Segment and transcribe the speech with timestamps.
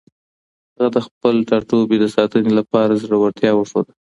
[0.75, 3.93] هغه د خپل ټاټوبي د ساتنې لپاره زړورتیا وښوده.